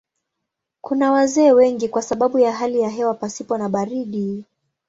[0.81, 4.43] Kuna wazee wengi kwa sababu ya hali ya hewa pasipo na baridi.